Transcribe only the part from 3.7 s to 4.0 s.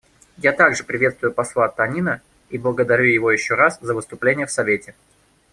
за